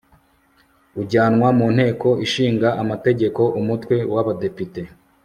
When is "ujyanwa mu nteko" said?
1.01-2.09